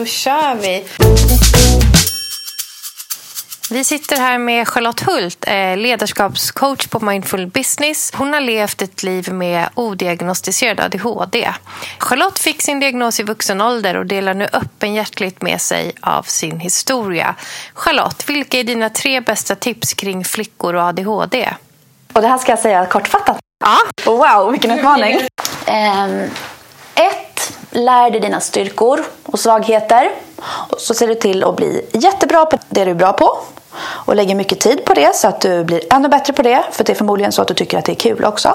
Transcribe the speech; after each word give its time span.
Då 0.00 0.04
kör 0.04 0.54
vi. 0.54 0.84
Vi 3.70 3.84
sitter 3.84 4.16
här 4.16 4.38
med 4.38 4.68
Charlotte 4.68 5.00
Hult, 5.00 5.44
eh, 5.46 5.76
ledarskapscoach 5.76 6.86
på 6.86 7.00
Mindful 7.00 7.46
Business. 7.46 8.12
Hon 8.14 8.32
har 8.32 8.40
levt 8.40 8.82
ett 8.82 9.02
liv 9.02 9.32
med 9.32 9.68
odiagnostiserad 9.74 10.80
ADHD. 10.80 11.52
Charlotte 11.98 12.38
fick 12.38 12.62
sin 12.62 12.80
diagnos 12.80 13.20
i 13.20 13.22
vuxen 13.22 13.60
ålder 13.60 13.96
och 13.96 14.06
delar 14.06 14.34
nu 14.34 14.48
öppenhjärtligt 14.52 15.42
med 15.42 15.60
sig 15.60 15.92
av 16.00 16.22
sin 16.22 16.60
historia. 16.60 17.34
Charlotte, 17.74 18.28
vilka 18.28 18.58
är 18.58 18.64
dina 18.64 18.90
tre 18.90 19.20
bästa 19.20 19.54
tips 19.54 19.94
kring 19.94 20.24
flickor 20.24 20.74
och 20.74 20.82
ADHD? 20.82 21.54
Och 22.12 22.22
det 22.22 22.28
här 22.28 22.38
ska 22.38 22.52
jag 22.52 22.58
säga 22.58 22.86
kortfattat. 22.86 23.38
Ja. 23.64 23.78
Wow, 24.04 24.50
vilken 24.50 24.70
utmaning. 24.70 25.16
Um, 25.66 26.30
lär 27.76 28.10
dig 28.10 28.20
dina 28.20 28.40
styrkor 28.40 29.04
och 29.26 29.38
svagheter. 29.38 30.10
Och 30.70 30.80
så 30.80 30.94
ser 30.94 31.06
du 31.06 31.14
till 31.14 31.44
att 31.44 31.56
bli 31.56 31.84
jättebra 31.92 32.46
på 32.46 32.58
det 32.68 32.84
du 32.84 32.90
är 32.90 32.94
bra 32.94 33.12
på. 33.12 33.38
Och 33.78 34.16
lägger 34.16 34.34
mycket 34.34 34.60
tid 34.60 34.84
på 34.84 34.94
det 34.94 35.16
så 35.16 35.28
att 35.28 35.40
du 35.40 35.64
blir 35.64 35.80
ännu 35.94 36.08
bättre 36.08 36.32
på 36.32 36.42
det. 36.42 36.64
För 36.72 36.84
det 36.84 36.92
är 36.92 36.96
förmodligen 36.96 37.32
så 37.32 37.42
att 37.42 37.48
du 37.48 37.54
tycker 37.54 37.78
att 37.78 37.84
det 37.84 37.92
är 37.92 37.96
kul 37.96 38.24
också. 38.24 38.54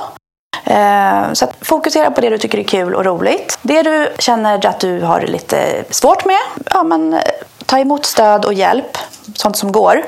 Eh, 0.64 1.34
så 1.34 1.48
fokusera 1.62 2.12
på 2.12 2.22
det 2.22 2.30
du 2.30 2.38
tycker 2.38 2.58
är 2.58 2.64
kul 2.64 2.96
och 2.96 3.06
roligt. 3.06 3.60
Det 3.62 3.82
du 3.82 4.14
känner 4.20 4.66
att 4.66 4.80
du 4.80 5.02
har 5.02 5.22
lite 5.22 5.84
svårt 5.90 6.26
med, 6.26 6.40
ja, 6.72 6.84
men, 6.84 7.14
eh, 7.14 7.20
ta 7.66 7.80
emot 7.80 8.06
stöd 8.06 8.46
och 8.46 8.54
hjälp. 8.54 8.98
Sånt 9.36 9.58
som 9.58 9.72
går. 9.72 10.04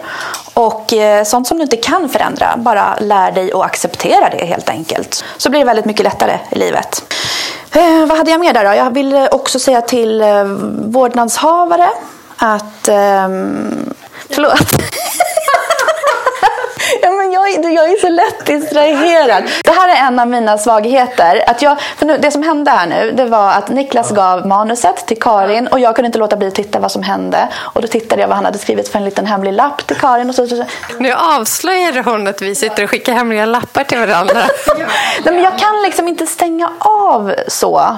Och 0.53 0.93
eh, 0.93 1.23
sånt 1.23 1.47
som 1.47 1.57
du 1.57 1.63
inte 1.63 1.77
kan 1.77 2.09
förändra, 2.09 2.53
bara 2.57 2.95
lär 2.99 3.31
dig 3.31 3.51
att 3.51 3.61
acceptera 3.61 4.29
det 4.29 4.45
helt 4.45 4.69
enkelt. 4.69 5.23
Så 5.37 5.49
blir 5.49 5.59
det 5.59 5.65
väldigt 5.65 5.85
mycket 5.85 6.03
lättare 6.03 6.39
i 6.49 6.55
livet. 6.55 7.03
Eh, 7.73 8.05
vad 8.05 8.17
hade 8.17 8.31
jag 8.31 8.39
mer 8.39 8.53
där 8.53 8.65
då? 8.65 8.75
Jag 8.75 8.93
vill 8.93 9.27
också 9.31 9.59
säga 9.59 9.81
till 9.81 10.21
eh, 10.21 10.43
vårdnadshavare 10.85 11.89
att... 12.37 12.87
Eh, 12.87 13.27
förlåt. 14.29 14.59
Men 17.23 17.31
jag, 17.31 17.73
jag 17.73 17.91
är 17.91 18.01
så 18.01 18.09
lätt 18.09 18.45
distraherad. 18.45 19.43
Det 19.63 19.71
här 19.71 19.89
är 19.89 20.07
en 20.07 20.19
av 20.19 20.27
mina 20.27 20.57
svagheter. 20.57 21.43
Att 21.47 21.61
jag, 21.61 21.81
för 21.97 22.05
nu, 22.05 22.17
det 22.17 22.31
som 22.31 22.43
hände 22.43 22.71
här 22.71 22.87
nu 22.87 23.11
det 23.11 23.25
var 23.25 23.51
att 23.51 23.69
Niklas 23.69 24.11
gav 24.11 24.47
manuset 24.47 25.07
till 25.07 25.21
Karin 25.21 25.67
och 25.67 25.79
jag 25.79 25.95
kunde 25.95 26.05
inte 26.05 26.19
låta 26.19 26.35
bli 26.35 26.47
att 26.47 26.55
titta 26.55 26.79
vad 26.79 26.91
som 26.91 27.03
hände. 27.03 27.47
Och 27.55 27.81
Då 27.81 27.87
tittade 27.87 28.21
jag 28.21 28.27
vad 28.27 28.35
han 28.35 28.45
hade 28.45 28.57
skrivit 28.57 28.89
för 28.89 28.99
en 28.99 29.05
liten 29.05 29.25
hemlig 29.25 29.53
lapp 29.53 29.87
till 29.87 29.95
Karin. 29.95 30.29
Och 30.29 30.35
så, 30.35 30.47
så, 30.47 30.55
så. 30.55 30.65
Nu 30.99 31.13
avslöjade 31.13 32.01
hon 32.01 32.27
att 32.27 32.41
vi 32.41 32.55
sitter 32.55 32.83
och 32.83 32.89
skickar 32.89 33.13
hemliga 33.13 33.45
lappar 33.45 33.83
till 33.83 33.99
varandra. 33.99 34.33
Nej, 35.23 35.33
men 35.33 35.43
jag 35.43 35.59
kan 35.59 35.81
liksom 35.85 36.07
inte 36.07 36.25
stänga 36.25 36.71
av 36.79 37.35
så, 37.47 37.97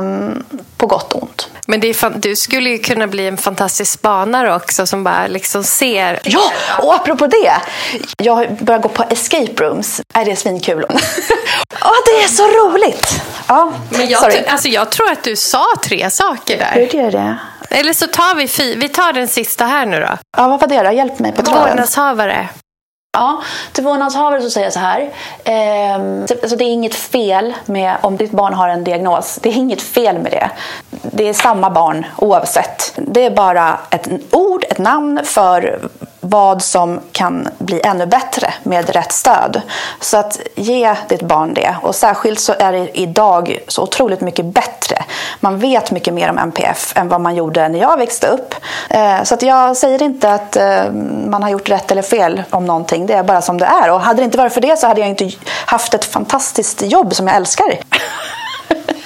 um, 0.00 0.44
på 0.76 0.86
gott 0.86 1.12
och 1.12 1.22
ont. 1.22 1.48
Men 1.66 1.94
fan, 1.94 2.20
du 2.20 2.36
skulle 2.36 2.70
ju 2.70 2.78
kunna 2.78 3.06
bli 3.06 3.28
en 3.28 3.36
fantastisk 3.36 3.92
spanare 3.92 4.54
också 4.54 4.86
som 4.86 5.04
bara 5.04 5.26
liksom 5.26 5.64
ser. 5.64 6.20
Ja, 6.22 6.52
och 6.78 6.94
apropå 6.94 7.26
det. 7.26 7.52
Jag 8.16 8.46
börjar 8.66 8.80
gå 8.80 8.88
på 8.88 9.02
escape 9.10 9.62
rooms. 9.64 10.00
Är 10.14 10.24
det 10.24 10.36
svinkul. 10.36 10.86
Ja, 11.80 11.90
det 12.06 12.24
är 12.24 12.28
så 12.28 12.42
roligt. 12.42 13.22
Ja, 13.48 13.72
Men 13.90 14.08
jag, 14.08 14.20
sorry. 14.22 14.44
alltså 14.48 14.68
jag 14.68 14.90
tror 14.90 15.10
att 15.12 15.22
du 15.22 15.36
sa 15.36 15.64
tre 15.84 16.10
saker 16.10 16.58
där. 16.58 16.72
Hur 16.72 16.94
gör 17.02 17.10
det? 17.10 17.36
Eller 17.70 17.92
så 17.92 18.06
tar 18.06 18.34
vi, 18.34 18.48
fi, 18.48 18.74
vi 18.74 18.88
tar 18.88 19.12
den 19.12 19.28
sista 19.28 19.64
här 19.64 19.86
nu 19.86 20.00
då. 20.00 20.08
Ja, 20.36 20.48
vad 20.48 20.60
var 20.60 20.68
det 20.68 20.82
då? 20.82 20.92
Hjälp 20.92 21.18
mig 21.18 21.32
på 21.32 21.42
tråden. 21.42 21.68
Vårdnadshavare. 21.68 22.48
Ja, 23.12 23.42
till 23.72 23.84
vårdnadshavare 23.84 24.42
så 24.42 24.50
säger 24.50 24.66
jag 24.66 24.72
så 24.72 24.78
här. 24.78 25.00
Eh, 25.44 25.94
alltså 26.42 26.56
det 26.56 26.64
är 26.64 26.72
inget 26.72 26.94
fel 26.94 27.54
med 27.64 27.96
om 28.00 28.16
ditt 28.16 28.30
barn 28.30 28.54
har 28.54 28.68
en 28.68 28.84
diagnos. 28.84 29.38
Det 29.42 29.48
är 29.48 29.52
inget 29.52 29.82
fel 29.82 30.18
med 30.18 30.32
det. 30.32 30.50
Det 30.90 31.28
är 31.28 31.32
samma 31.34 31.70
barn 31.70 32.06
oavsett. 32.16 32.92
Det 32.96 33.24
är 33.26 33.30
bara 33.30 33.78
ett 33.90 34.08
ord, 34.30 34.64
ett 34.70 34.78
namn 34.78 35.20
för 35.24 35.80
vad 36.28 36.62
som 36.62 37.00
kan 37.12 37.48
bli 37.58 37.80
ännu 37.84 38.06
bättre 38.06 38.54
med 38.62 38.90
rätt 38.90 39.12
stöd. 39.12 39.62
Så 40.00 40.16
att 40.16 40.40
ge 40.54 40.94
ditt 41.08 41.22
barn 41.22 41.54
det. 41.54 41.76
Och 41.82 41.94
särskilt 41.94 42.40
så 42.40 42.54
är 42.58 42.72
det 42.72 42.98
idag 42.98 43.58
så 43.68 43.82
otroligt 43.82 44.20
mycket 44.20 44.44
bättre. 44.44 45.04
Man 45.40 45.58
vet 45.58 45.90
mycket 45.90 46.14
mer 46.14 46.30
om 46.30 46.38
NPF 46.38 46.92
än 46.96 47.08
vad 47.08 47.20
man 47.20 47.34
gjorde 47.34 47.68
när 47.68 47.78
jag 47.78 47.96
växte 47.96 48.26
upp. 48.26 48.54
Eh, 48.90 49.22
så 49.22 49.34
att 49.34 49.42
jag 49.42 49.76
säger 49.76 50.02
inte 50.02 50.32
att 50.32 50.56
eh, 50.56 50.90
man 51.26 51.42
har 51.42 51.50
gjort 51.50 51.70
rätt 51.70 51.90
eller 51.92 52.02
fel 52.02 52.42
om 52.50 52.66
någonting. 52.66 53.06
Det 53.06 53.14
är 53.14 53.22
bara 53.22 53.42
som 53.42 53.58
det 53.58 53.66
är. 53.66 53.90
Och 53.90 54.00
hade 54.00 54.20
det 54.20 54.24
inte 54.24 54.38
varit 54.38 54.52
för 54.52 54.60
det 54.60 54.78
så 54.78 54.86
hade 54.86 55.00
jag 55.00 55.10
inte 55.10 55.30
haft 55.66 55.94
ett 55.94 56.04
fantastiskt 56.04 56.82
jobb 56.82 57.14
som 57.14 57.26
jag 57.26 57.36
älskar. 57.36 57.78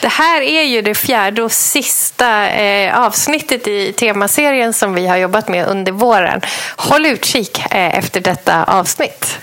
Det 0.00 0.08
här 0.08 0.42
är 0.42 0.62
ju 0.62 0.82
det 0.82 0.94
fjärde 0.94 1.42
och 1.42 1.52
sista 1.52 2.50
eh, 2.50 2.98
avsnittet 2.98 3.68
i 3.68 3.92
temaserien 3.92 4.72
som 4.72 4.94
vi 4.94 5.06
har 5.06 5.16
jobbat 5.16 5.48
med 5.48 5.66
under 5.66 5.92
våren. 5.92 6.40
Håll 6.76 7.06
utkik 7.06 7.58
eh, 7.58 7.98
efter 7.98 8.20
detta 8.20 8.64
avsnitt. 8.64 9.38